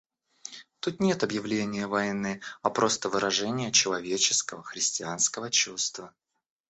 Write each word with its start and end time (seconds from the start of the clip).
Тут 0.79 0.99
нет 0.99 1.23
объявления 1.23 1.85
войны, 1.85 2.41
а 2.63 2.71
просто 2.71 3.07
выражение 3.07 3.71
человеческого, 3.71 4.63
христианского 4.63 5.51
чувства. 5.51 6.11